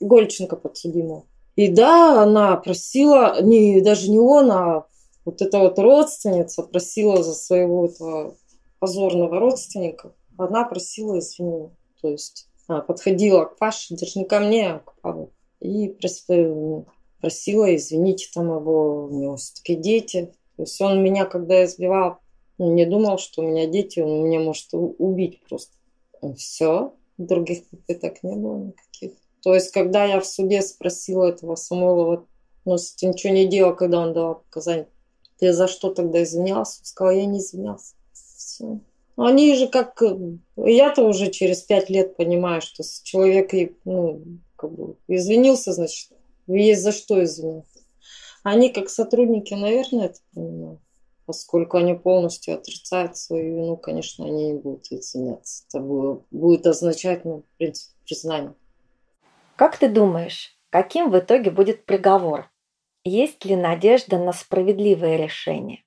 Гольченко 0.00 0.56
подсудимого. 0.56 1.24
И 1.56 1.68
да, 1.68 2.22
она 2.22 2.56
просила, 2.56 3.40
не, 3.42 3.80
даже 3.80 4.10
не 4.10 4.18
он, 4.18 4.50
а 4.50 4.86
вот 5.24 5.42
эта 5.42 5.58
вот 5.58 5.78
родственница 5.78 6.62
просила 6.62 7.22
за 7.22 7.34
своего 7.34 7.86
этого 7.86 8.36
позорного 8.78 9.38
родственника, 9.38 10.12
она 10.38 10.64
просила 10.64 11.18
извинения. 11.18 11.70
То 12.00 12.08
есть 12.08 12.48
подходила 12.66 13.44
к 13.44 13.58
Паше, 13.58 13.94
даже 13.94 14.18
не 14.18 14.24
ко 14.24 14.40
мне, 14.40 14.70
а 14.70 14.78
к 14.80 14.94
Павлу, 15.00 15.32
и 15.60 15.88
просила, 15.88 17.74
извините, 17.74 18.28
там 18.34 18.54
его, 18.54 19.06
у 19.06 19.10
него 19.10 19.36
все-таки 19.36 19.76
дети. 19.76 20.32
То 20.56 20.62
есть 20.62 20.80
он 20.80 21.02
меня, 21.02 21.24
когда 21.24 21.64
избивал, 21.64 22.18
ну, 22.58 22.72
не 22.72 22.84
думал, 22.84 23.18
что 23.18 23.42
у 23.42 23.46
меня 23.46 23.66
дети, 23.66 24.00
он 24.00 24.24
меня 24.24 24.40
может 24.40 24.68
убить 24.72 25.40
просто. 25.48 25.72
Все, 26.36 26.94
других 27.18 27.66
попыток 27.68 28.22
не 28.22 28.36
было 28.36 28.58
никаких. 28.58 29.12
То 29.42 29.54
есть, 29.54 29.72
когда 29.72 30.04
я 30.04 30.20
в 30.20 30.26
суде 30.26 30.62
спросила 30.62 31.24
этого 31.24 31.56
Самойлова, 31.56 32.26
ну, 32.64 32.76
ты 32.76 33.06
ничего 33.06 33.32
не 33.32 33.46
делал, 33.46 33.74
когда 33.74 34.00
он 34.00 34.12
давал 34.12 34.36
показания, 34.36 34.88
ты 35.38 35.52
за 35.52 35.66
что 35.66 35.92
тогда 35.92 36.22
извинялся? 36.22 36.80
Он 36.80 36.84
сказал, 36.84 37.14
я 37.14 37.26
не 37.26 37.40
извинялся. 37.40 37.94
Все. 38.12 38.78
Они 39.16 39.54
же 39.56 39.68
как... 39.68 40.02
Я-то 40.56 41.02
уже 41.02 41.30
через 41.30 41.62
пять 41.62 41.90
лет 41.90 42.16
понимаю, 42.16 42.62
что 42.62 42.82
человек 43.02 43.52
ну, 43.84 44.22
как 44.56 44.72
бы 44.72 44.96
извинился, 45.08 45.72
значит, 45.72 46.10
есть 46.46 46.82
за 46.82 46.92
что 46.92 47.22
извиниться. 47.22 47.80
Они 48.42 48.70
как 48.70 48.88
сотрудники, 48.88 49.54
наверное, 49.54 50.06
это 50.06 50.18
понимают. 50.34 50.80
Поскольку 51.24 51.76
они 51.76 51.94
полностью 51.94 52.54
отрицают 52.54 53.16
свою 53.16 53.56
вину, 53.56 53.76
конечно, 53.76 54.26
они 54.26 54.52
не 54.52 54.58
будут 54.58 54.90
извиняться. 54.90 55.64
Это 55.68 55.80
будет 55.80 56.66
означать, 56.66 57.24
ну, 57.24 57.42
в 57.42 57.58
принципе, 57.58 57.94
признание. 58.04 58.54
Как 59.56 59.78
ты 59.78 59.88
думаешь, 59.88 60.58
каким 60.70 61.10
в 61.10 61.18
итоге 61.18 61.52
будет 61.52 61.84
приговор? 61.84 62.50
Есть 63.04 63.44
ли 63.44 63.54
надежда 63.54 64.18
на 64.18 64.32
справедливое 64.32 65.16
решение? 65.16 65.84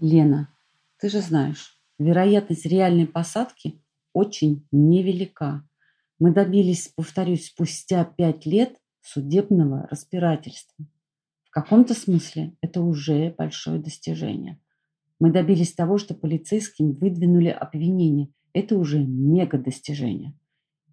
Лена, 0.00 0.54
ты 0.98 1.08
же 1.08 1.20
знаешь, 1.20 1.75
вероятность 1.98 2.66
реальной 2.66 3.06
посадки 3.06 3.80
очень 4.12 4.66
невелика. 4.72 5.66
Мы 6.18 6.32
добились, 6.32 6.92
повторюсь, 6.94 7.46
спустя 7.46 8.04
пять 8.04 8.46
лет 8.46 8.76
судебного 9.02 9.86
разбирательства. 9.90 10.86
В 11.44 11.50
каком-то 11.50 11.94
смысле 11.94 12.56
это 12.60 12.80
уже 12.82 13.34
большое 13.36 13.78
достижение. 13.78 14.58
Мы 15.18 15.32
добились 15.32 15.72
того, 15.72 15.98
что 15.98 16.14
полицейским 16.14 16.92
выдвинули 16.92 17.48
обвинение. 17.48 18.28
Это 18.52 18.76
уже 18.76 18.98
мега 19.02 19.58
достижение. 19.58 20.34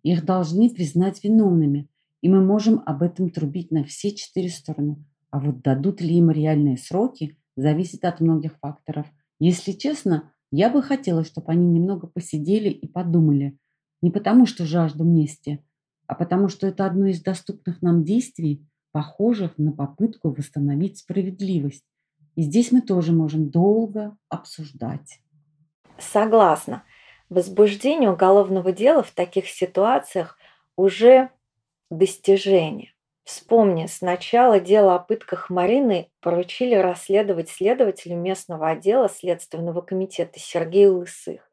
Их 0.04 0.26
должны 0.26 0.70
признать 0.70 1.24
виновными, 1.24 1.90
и 2.22 2.30
мы 2.30 2.44
можем 2.44 2.82
об 2.86 3.04
этом 3.04 3.30
трубить 3.30 3.72
на 3.72 3.84
все 3.84 4.14
четыре 4.14 4.50
стороны. 4.50 5.04
А 5.30 5.40
вот 5.40 5.62
дадут 5.62 6.02
ли 6.02 6.18
им 6.18 6.30
реальные 6.30 6.78
сроки, 6.78 7.38
зависит 7.56 8.06
от 8.06 8.20
многих 8.20 8.58
факторов. 8.60 9.08
Если 9.40 9.72
честно, 9.72 10.33
я 10.56 10.70
бы 10.70 10.84
хотела, 10.84 11.24
чтобы 11.24 11.52
они 11.52 11.68
немного 11.68 12.06
посидели 12.06 12.70
и 12.70 12.88
подумали. 12.88 13.58
Не 14.02 14.12
потому, 14.12 14.46
что 14.46 14.66
жажду 14.66 15.04
мести, 15.04 15.66
а 16.06 16.14
потому, 16.14 16.48
что 16.48 16.68
это 16.68 16.86
одно 16.86 17.08
из 17.08 17.24
доступных 17.24 17.82
нам 17.82 18.04
действий, 18.04 18.64
похожих 18.92 19.58
на 19.58 19.72
попытку 19.72 20.30
восстановить 20.30 21.00
справедливость. 21.00 21.84
И 22.36 22.44
здесь 22.44 22.72
мы 22.72 22.82
тоже 22.82 23.14
можем 23.14 23.50
долго 23.50 24.16
обсуждать. 24.30 25.22
Согласна 25.98 26.84
возбуждение 27.30 28.12
уголовного 28.12 28.72
дела 28.72 29.02
в 29.02 29.12
таких 29.12 29.48
ситуациях 29.48 30.38
уже 30.76 31.32
достижение. 31.90 32.93
Вспомни, 33.24 33.86
сначала 33.86 34.60
дело 34.60 34.96
о 34.96 35.00
пытках 35.00 35.50
Марины 35.50 36.10
поручили 36.20 36.76
расследовать 36.76 37.50
следователю 37.50 38.18
местного 38.18 38.70
отдела 38.70 39.08
Следственного 39.08 39.82
комитета 39.82 40.40
Сергею 40.40 40.98
Лысых. 40.98 41.50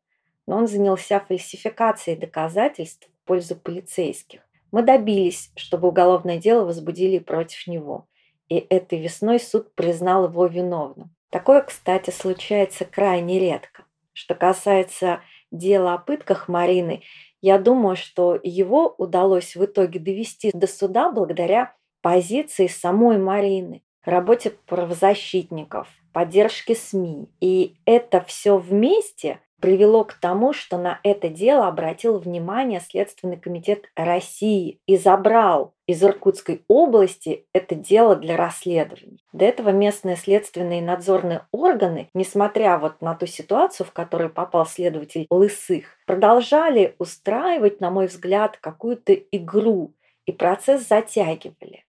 Но 0.46 0.56
он 0.56 0.66
занялся 0.66 1.20
фальсификацией 1.20 2.18
доказательств 2.18 3.06
в 3.06 3.26
пользу 3.26 3.54
полицейских. 3.54 4.40
Мы 4.72 4.82
добились, 4.82 5.52
чтобы 5.56 5.88
уголовное 5.88 6.38
дело 6.38 6.64
возбудили 6.64 7.18
против 7.18 7.66
него. 7.68 8.06
И 8.48 8.56
этой 8.56 9.00
весной 9.00 9.38
суд 9.38 9.72
признал 9.76 10.24
его 10.24 10.46
виновным. 10.46 11.14
Такое, 11.30 11.62
кстати, 11.62 12.10
случается 12.10 12.84
крайне 12.84 13.38
редко. 13.38 13.84
Что 14.12 14.34
касается 14.34 15.20
дело 15.52 15.94
о 15.94 15.98
пытках 15.98 16.48
Марины, 16.48 17.02
я 17.40 17.58
думаю, 17.58 17.96
что 17.96 18.38
его 18.42 18.94
удалось 18.98 19.56
в 19.56 19.64
итоге 19.64 19.98
довести 19.98 20.50
до 20.52 20.66
суда 20.66 21.10
благодаря 21.10 21.74
позиции 22.02 22.66
самой 22.66 23.18
Марины, 23.18 23.82
работе 24.04 24.50
правозащитников, 24.66 25.88
поддержке 26.12 26.74
СМИ. 26.74 27.28
И 27.40 27.76
это 27.84 28.20
все 28.20 28.58
вместе 28.58 29.40
привело 29.60 30.04
к 30.04 30.14
тому, 30.14 30.52
что 30.52 30.78
на 30.78 31.00
это 31.02 31.28
дело 31.28 31.68
обратил 31.68 32.18
внимание 32.18 32.80
Следственный 32.80 33.36
комитет 33.36 33.90
России 33.94 34.80
и 34.86 34.96
забрал 34.96 35.74
из 35.86 36.02
Иркутской 36.02 36.64
области 36.68 37.46
это 37.52 37.74
дело 37.74 38.16
для 38.16 38.36
расследований. 38.36 39.24
До 39.32 39.44
этого 39.44 39.70
местные 39.70 40.16
следственные 40.16 40.80
и 40.80 40.84
надзорные 40.84 41.46
органы, 41.52 42.08
несмотря 42.14 42.78
вот 42.78 43.00
на 43.00 43.14
ту 43.14 43.26
ситуацию, 43.26 43.86
в 43.86 43.92
которую 43.92 44.30
попал 44.30 44.66
следователь 44.66 45.26
Лысых, 45.30 45.98
продолжали 46.06 46.94
устраивать, 46.98 47.80
на 47.80 47.90
мой 47.90 48.06
взгляд, 48.06 48.56
какую-то 48.56 49.12
игру 49.14 49.94
и 50.26 50.32
процесс 50.32 50.86
затягивали. 50.86 51.84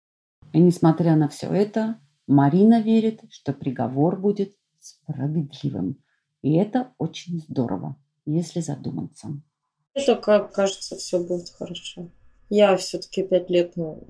И 0.53 0.61
несмотря 0.61 1.17
на 1.17 1.29
все 1.29 1.49
это, 1.53 2.01
Марина 2.27 2.81
верит, 2.81 3.23
что 3.31 3.53
приговор 3.53 4.17
будет 4.17 4.53
справедливым. 4.79 5.97
И 6.43 6.57
это 6.57 6.93
очень 6.99 7.41
здорово, 7.41 7.97
если 8.27 8.61
задуматься. 8.61 9.29
Как 10.23 10.53
кажется, 10.53 10.97
все 10.97 11.19
будет 11.19 11.51
хорошо. 11.51 12.09
Я 12.51 12.77
все-таки 12.77 13.23
пять 13.23 13.51
лет 13.51 13.77
ну, 13.77 14.07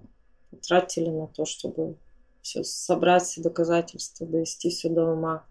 потратили 0.50 1.08
на 1.08 1.26
то, 1.26 1.44
чтобы 1.44 1.96
все 2.42 2.62
собрать 2.62 3.24
все 3.24 3.42
доказательства, 3.42 4.26
довести 4.26 4.70
все 4.70 4.88
до 4.88 5.12
ума. 5.12 5.46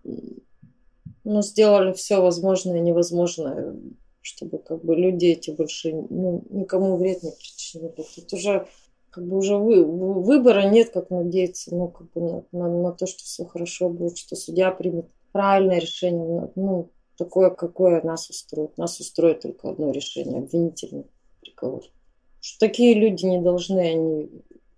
Ну, 1.24 1.42
сделали 1.42 1.94
все 1.94 2.22
возможное 2.22 2.78
и 2.78 2.82
невозможное, 2.82 3.76
чтобы 4.22 4.60
как 4.60 4.86
бы 4.86 4.96
люди 4.96 5.26
эти 5.26 5.52
больше 5.52 5.92
ну, 5.92 6.44
никому 6.50 6.98
вред 6.98 7.24
не 7.24 7.32
причинили. 7.32 7.90
Тут 7.90 8.32
уже 8.34 8.68
как 9.10 9.26
бы 9.26 9.38
уже 9.38 9.58
вы, 9.58 9.84
выбора 9.84 10.70
нет, 10.70 10.92
как 10.92 11.10
надеяться, 11.10 11.76
ну, 11.76 11.88
как 11.88 12.12
бы 12.12 12.22
на, 12.22 12.44
на, 12.52 12.82
на 12.84 12.92
то, 12.92 13.08
что 13.08 13.24
все 13.24 13.46
хорошо 13.46 13.90
будет, 13.90 14.18
что 14.18 14.36
судья 14.36 14.72
примет 14.72 15.08
правильное 15.38 15.78
решение, 15.78 16.52
ну, 16.56 16.90
такое, 17.16 17.52
какое 17.52 18.02
нас 18.02 18.28
устроит. 18.28 18.76
Нас 18.76 19.00
устроит 19.00 19.42
только 19.42 19.70
одно 19.70 19.92
решение, 19.92 20.40
обвинительный 20.40 21.06
приговор. 21.42 21.84
Что 22.42 22.66
такие 22.66 22.96
люди 22.96 23.28
не 23.28 23.40
должны, 23.40 23.80
они 23.82 24.30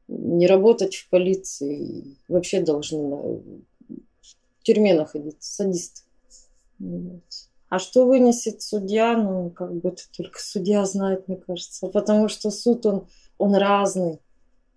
не 0.10 0.48
работать 0.48 0.96
в 0.96 1.08
полиции, 1.08 2.18
вообще 2.28 2.60
должны 2.60 2.98
в 2.98 4.64
тюрьме 4.64 4.94
находиться, 4.96 5.50
садисты. 5.50 6.02
Вот. 6.78 7.24
А 7.70 7.80
что 7.80 8.06
вынесет 8.06 8.62
судья, 8.62 9.16
ну, 9.16 9.52
как 9.52 9.74
бы 9.74 9.88
это 9.88 10.04
только 10.12 10.42
судья 10.42 10.84
знает, 10.84 11.30
мне 11.30 11.38
кажется. 11.38 11.88
Потому 11.88 12.28
что 12.28 12.52
суд, 12.52 12.86
он, 12.86 13.08
он 13.38 13.56
разный. 13.56 14.20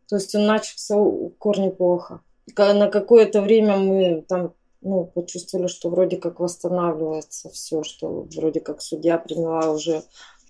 То 0.09 0.15
есть 0.15 0.33
он 0.37 0.47
начался 0.47 0.97
у 0.97 1.31
корня 1.31 1.73
плохо. 1.73 2.21
На 2.57 2.87
какое-то 2.87 3.43
время 3.43 3.79
мы 3.79 4.25
там 4.29 4.55
ну, 4.83 5.05
почувствовали, 5.05 5.69
что 5.69 5.89
вроде 5.89 6.17
как 6.17 6.41
восстанавливается 6.41 7.51
все, 7.51 7.83
что 7.83 8.27
вроде 8.35 8.61
как 8.61 8.83
судья 8.83 9.17
приняла 9.19 9.71
уже, 9.71 10.03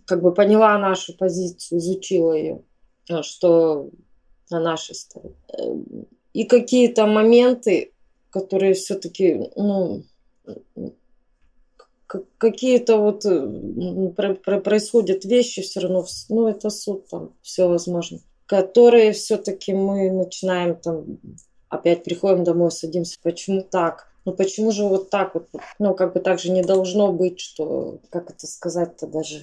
как 0.06 0.22
бы 0.22 0.32
поняла 0.32 0.76
нашу 0.78 1.16
позицию, 1.16 1.78
изучила 1.78 2.32
ее, 2.32 2.62
а, 3.08 3.22
что 3.22 3.90
на 4.50 4.60
нашей 4.60 4.94
стороне. 4.94 5.34
Эм, 5.58 6.06
и 6.32 6.44
какие-то 6.44 7.06
моменты, 7.06 7.92
которые 8.30 8.74
все-таки, 8.74 9.50
ну, 9.56 10.04
какие-то 12.38 12.98
вот 12.98 13.22
происходят 14.64 15.24
вещи 15.24 15.62
все 15.62 15.80
равно, 15.80 16.06
ну, 16.28 16.48
это 16.48 16.70
суд, 16.70 17.06
там 17.08 17.34
все 17.42 17.68
возможно, 17.68 18.20
которые 18.46 19.12
все-таки 19.12 19.72
мы 19.72 20.10
начинаем 20.10 20.76
там, 20.76 21.18
опять 21.68 22.04
приходим 22.04 22.44
домой, 22.44 22.70
садимся, 22.70 23.18
почему 23.22 23.62
так? 23.62 24.11
Ну 24.24 24.32
почему 24.32 24.70
же 24.70 24.84
вот 24.84 25.10
так 25.10 25.34
вот? 25.34 25.48
Ну, 25.78 25.94
как 25.94 26.14
бы 26.14 26.20
так 26.20 26.38
же 26.38 26.50
не 26.50 26.62
должно 26.62 27.12
быть, 27.12 27.40
что, 27.40 27.98
как 28.10 28.30
это 28.30 28.46
сказать-то 28.46 29.06
даже? 29.06 29.42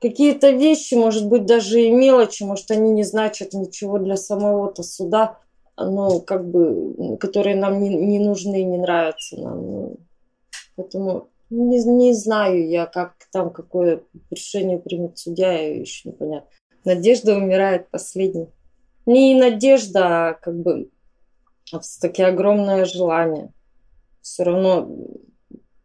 Какие-то 0.00 0.50
вещи, 0.50 0.94
может 0.94 1.26
быть, 1.26 1.46
даже 1.46 1.80
и 1.80 1.90
мелочи, 1.90 2.42
может, 2.44 2.70
они 2.70 2.90
не 2.90 3.04
значат 3.04 3.54
ничего 3.54 3.98
для 3.98 4.16
самого-то 4.16 4.82
суда, 4.82 5.38
ну, 5.76 6.20
как 6.20 6.48
бы, 6.48 7.16
которые 7.18 7.56
нам 7.56 7.80
не, 7.80 7.88
не 7.88 8.18
нужны 8.18 8.60
и 8.60 8.64
не 8.64 8.78
нравятся 8.78 9.40
нам. 9.40 9.70
Ну, 9.70 9.96
поэтому 10.76 11.28
не, 11.50 11.82
не 11.82 12.12
знаю 12.12 12.68
я, 12.68 12.86
как 12.86 13.14
там, 13.32 13.50
какое 13.50 14.02
решение 14.30 14.78
примет 14.78 15.18
судья, 15.18 15.52
еще 15.52 16.10
непонятно. 16.10 16.48
Надежда 16.84 17.36
умирает 17.36 17.88
последней. 17.88 18.48
Не 19.06 19.34
надежда, 19.34 20.28
а 20.28 20.34
как 20.34 20.60
бы 20.60 20.90
а 21.72 21.80
все-таки 21.80 22.22
огромное 22.22 22.84
желание 22.84 23.50
все 24.24 24.42
равно 24.42 24.88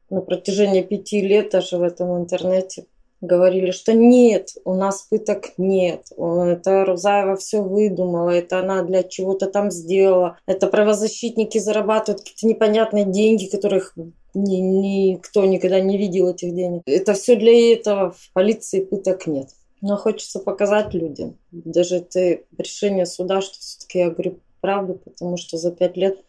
на 0.09 0.21
протяжении 0.21 0.81
пяти 0.81 1.21
лет 1.21 1.51
даже 1.51 1.77
в 1.77 1.83
этом 1.83 2.17
интернете 2.17 2.85
говорили, 3.21 3.71
что 3.71 3.93
нет, 3.93 4.51
у 4.63 4.73
нас 4.73 5.01
пыток 5.09 5.51
нет, 5.57 6.07
это 6.11 6.85
Рузаева 6.85 7.35
все 7.35 7.61
выдумала, 7.61 8.29
это 8.29 8.59
она 8.59 8.81
для 8.83 9.03
чего-то 9.03 9.47
там 9.47 9.71
сделала, 9.71 10.37
это 10.45 10.67
правозащитники 10.67 11.57
зарабатывают 11.57 12.21
какие-то 12.21 12.47
непонятные 12.47 13.03
деньги, 13.03 13.47
которых 13.47 13.93
ни, 14.33 15.11
никто 15.11 15.43
никогда 15.45 15.81
не 15.81 15.97
видел 15.97 16.29
этих 16.29 16.55
денег. 16.55 16.83
Это 16.85 17.13
все 17.13 17.35
для 17.35 17.73
этого 17.73 18.11
в 18.11 18.31
полиции 18.31 18.85
пыток 18.85 19.27
нет. 19.27 19.49
Но 19.81 19.97
хочется 19.97 20.39
показать 20.39 20.93
людям, 20.93 21.37
даже 21.51 21.97
это 21.97 22.41
решение 22.57 23.05
суда, 23.05 23.41
что 23.41 23.59
все-таки 23.59 23.99
я 23.99 24.11
говорю 24.11 24.39
правду, 24.61 24.93
потому 24.93 25.35
что 25.35 25.57
за 25.57 25.71
пять 25.71 25.97
лет 25.97 26.23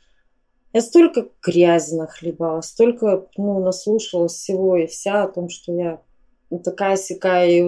Я 0.72 0.82
столько 0.82 1.26
грязи 1.42 1.94
нахлебала, 1.94 2.60
столько 2.60 3.26
ну, 3.36 3.58
наслушалась 3.58 4.34
всего 4.34 4.76
и 4.76 4.86
вся 4.86 5.24
о 5.24 5.28
том, 5.28 5.48
что 5.48 5.72
я 5.72 6.00
такая 6.58 6.96
сякая 6.96 7.48
и 7.48 7.60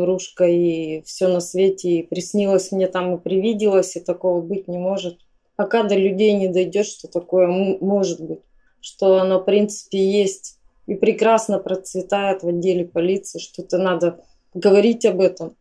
и 0.49 1.03
все 1.03 1.27
на 1.27 1.41
свете, 1.41 1.89
и 1.91 2.07
приснилось 2.07 2.71
мне 2.71 2.87
там, 2.87 3.17
и 3.17 3.21
привиделось, 3.21 3.97
и 3.97 4.01
такого 4.01 4.41
быть 4.41 4.69
не 4.69 4.79
может. 4.79 5.19
Пока 5.57 5.83
до 5.83 5.97
людей 5.97 6.35
не 6.35 6.49
дойдет, 6.49 6.87
что 6.87 7.09
такое 7.09 7.49
может 7.49 8.21
быть, 8.21 8.41
что 8.81 9.19
оно, 9.19 9.41
в 9.41 9.45
принципе, 9.45 9.99
есть 9.99 10.59
и 10.87 10.95
прекрасно 10.95 11.59
процветает 11.59 12.43
в 12.43 12.49
отделе 12.49 12.85
полиции, 12.85 13.39
что 13.39 13.63
это 13.63 13.79
надо 13.79 14.25
говорить 14.55 15.05
об 15.07 15.21
этом, 15.21 15.57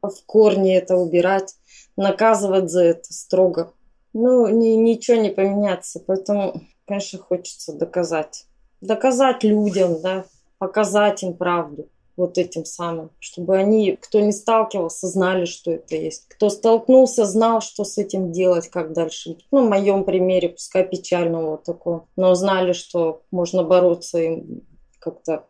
в 0.00 0.24
корне 0.24 0.76
это 0.76 0.96
убирать, 0.96 1.54
наказывать 1.96 2.70
за 2.70 2.84
это 2.84 3.12
строго. 3.12 3.72
Ну, 4.12 4.48
ни, 4.48 4.68
ничего 4.68 5.18
не 5.18 5.30
поменяться, 5.30 6.02
поэтому 6.06 6.62
конечно, 6.86 7.18
хочется 7.18 7.72
доказать. 7.72 8.46
Доказать 8.80 9.42
людям, 9.44 10.00
да, 10.00 10.24
показать 10.58 11.22
им 11.22 11.34
правду 11.34 11.88
вот 12.16 12.38
этим 12.38 12.64
самым, 12.64 13.10
чтобы 13.20 13.56
они, 13.56 13.96
кто 13.96 14.20
не 14.20 14.32
сталкивался, 14.32 15.06
знали, 15.06 15.44
что 15.44 15.72
это 15.72 15.96
есть. 15.96 16.24
Кто 16.28 16.48
столкнулся, 16.48 17.26
знал, 17.26 17.60
что 17.60 17.84
с 17.84 17.98
этим 17.98 18.32
делать, 18.32 18.68
как 18.68 18.92
дальше. 18.92 19.36
Ну, 19.50 19.66
в 19.66 19.68
моем 19.68 20.04
примере, 20.04 20.48
пускай 20.48 20.88
печального 20.88 21.50
вот 21.50 21.64
такого, 21.64 22.08
но 22.16 22.34
знали, 22.34 22.72
что 22.72 23.22
можно 23.30 23.62
бороться 23.64 24.18
им 24.18 24.62
как-то 24.98 25.44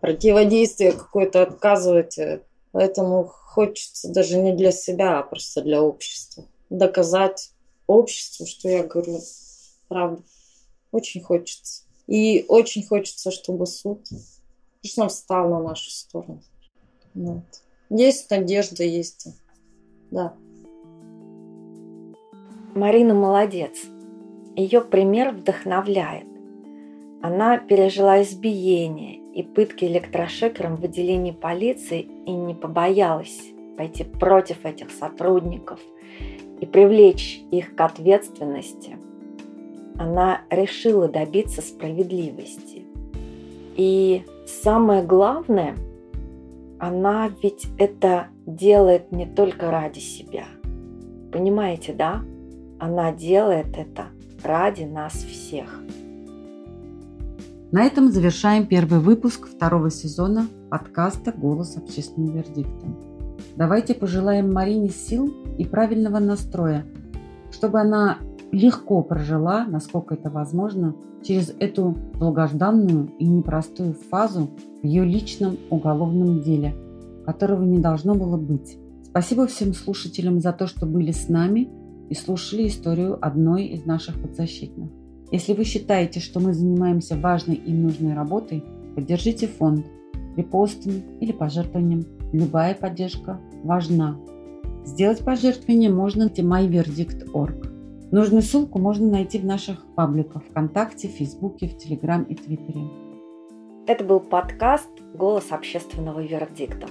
противодействие 0.00 0.92
какое-то 0.92 1.42
отказывать. 1.42 2.18
Поэтому 2.72 3.24
хочется 3.24 4.12
даже 4.12 4.36
не 4.36 4.52
для 4.54 4.72
себя, 4.72 5.20
а 5.20 5.22
просто 5.22 5.62
для 5.62 5.82
общества. 5.82 6.44
Доказать 6.68 7.52
обществу, 7.86 8.46
что 8.46 8.68
я 8.68 8.82
говорю 8.84 9.20
правду. 9.88 10.22
Очень 10.92 11.22
хочется. 11.22 11.82
И 12.06 12.44
очень 12.48 12.86
хочется, 12.86 13.30
чтобы 13.30 13.66
суд 13.66 14.02
действительно 14.82 15.08
встал 15.08 15.50
на 15.50 15.62
нашу 15.62 15.90
сторону. 15.90 16.40
Вот. 17.14 17.44
Есть 17.90 18.30
надежда, 18.30 18.84
есть. 18.84 19.28
Да. 20.10 20.34
Марина 22.74 23.12
молодец. 23.12 23.76
Ее 24.56 24.80
пример 24.80 25.32
вдохновляет. 25.32 26.26
Она 27.22 27.58
пережила 27.58 28.22
избиение 28.22 29.16
и 29.34 29.42
пытки 29.42 29.84
электрошокером 29.84 30.76
в 30.76 30.84
отделении 30.84 31.32
полиции 31.32 32.02
и 32.26 32.32
не 32.32 32.54
побоялась 32.54 33.40
пойти 33.76 34.04
против 34.04 34.64
этих 34.64 34.90
сотрудников 34.90 35.80
и 36.60 36.66
привлечь 36.66 37.42
их 37.50 37.74
к 37.74 37.80
ответственности– 37.80 38.96
она 39.98 40.42
решила 40.50 41.08
добиться 41.08 41.60
справедливости. 41.60 42.84
И 43.76 44.24
самое 44.46 45.02
главное, 45.02 45.76
она 46.78 47.30
ведь 47.42 47.66
это 47.78 48.28
делает 48.46 49.12
не 49.12 49.26
только 49.26 49.70
ради 49.70 49.98
себя. 49.98 50.44
Понимаете, 51.32 51.92
да? 51.92 52.22
Она 52.78 53.12
делает 53.12 53.76
это 53.76 54.06
ради 54.42 54.84
нас 54.84 55.14
всех. 55.14 55.80
На 57.70 57.84
этом 57.84 58.10
завершаем 58.10 58.66
первый 58.66 59.00
выпуск 59.00 59.46
второго 59.46 59.90
сезона 59.90 60.46
подкаста 60.70 61.32
«Голос 61.32 61.76
общественного 61.76 62.38
вердикта». 62.38 62.86
Давайте 63.56 63.94
пожелаем 63.94 64.52
Марине 64.52 64.88
сил 64.88 65.34
и 65.58 65.64
правильного 65.64 66.18
настроя, 66.18 66.86
чтобы 67.50 67.80
она 67.80 68.18
легко 68.52 69.02
прожила, 69.02 69.66
насколько 69.66 70.14
это 70.14 70.30
возможно, 70.30 70.94
через 71.22 71.54
эту 71.58 71.96
долгожданную 72.18 73.10
и 73.18 73.26
непростую 73.26 73.94
фазу 73.94 74.50
в 74.82 74.86
ее 74.86 75.04
личном 75.04 75.56
уголовном 75.70 76.42
деле, 76.42 76.74
которого 77.26 77.64
не 77.64 77.78
должно 77.78 78.14
было 78.14 78.36
быть. 78.36 78.78
Спасибо 79.04 79.46
всем 79.46 79.74
слушателям 79.74 80.40
за 80.40 80.52
то, 80.52 80.66
что 80.66 80.86
были 80.86 81.10
с 81.10 81.28
нами 81.28 81.68
и 82.08 82.14
слушали 82.14 82.68
историю 82.68 83.18
одной 83.20 83.64
из 83.64 83.84
наших 83.84 84.20
подзащитных. 84.20 84.90
Если 85.30 85.52
вы 85.52 85.64
считаете, 85.64 86.20
что 86.20 86.40
мы 86.40 86.54
занимаемся 86.54 87.16
важной 87.16 87.56
и 87.56 87.72
нужной 87.72 88.14
работой, 88.14 88.64
поддержите 88.94 89.46
фонд 89.46 89.84
репостом 90.36 90.92
или 91.20 91.32
пожертвованием. 91.32 92.06
Любая 92.32 92.74
поддержка 92.74 93.40
важна. 93.64 94.16
Сделать 94.84 95.24
пожертвование 95.24 95.90
можно 95.90 96.26
на 96.26 96.28
myverdict.org. 96.30 97.67
Нужную 98.10 98.40
ссылку 98.40 98.78
можно 98.78 99.06
найти 99.06 99.38
в 99.38 99.44
наших 99.44 99.84
пабликах 99.94 100.42
ВКонтакте, 100.44 101.08
Фейсбуке, 101.08 101.68
в 101.68 101.76
Телеграм 101.76 102.22
и 102.22 102.34
Твиттере. 102.34 102.88
Это 103.86 104.02
был 104.02 104.20
подкаст 104.20 104.88
«Голос 105.14 105.48
общественного 105.50 106.20
вердикта». 106.20 106.86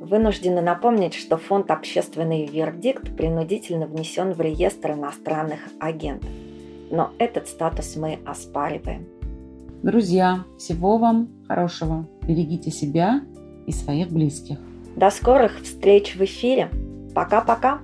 Вынуждены 0.00 0.60
напомнить, 0.60 1.14
что 1.14 1.38
фонд 1.38 1.70
«Общественный 1.70 2.44
вердикт» 2.46 3.16
принудительно 3.16 3.86
внесен 3.86 4.32
в 4.32 4.40
реестр 4.42 4.92
иностранных 4.92 5.60
агентов. 5.80 6.28
Но 6.90 7.12
этот 7.18 7.48
статус 7.48 7.96
мы 7.96 8.18
оспариваем. 8.26 9.06
Друзья, 9.82 10.44
всего 10.58 10.98
вам 10.98 11.30
хорошего. 11.48 12.06
Берегите 12.22 12.70
себя 12.70 13.22
и 13.66 13.72
своих 13.72 14.10
близких. 14.10 14.58
До 14.96 15.08
скорых 15.08 15.62
встреч 15.62 16.14
в 16.14 16.22
эфире. 16.24 16.68
Пока-пока. 17.14 17.80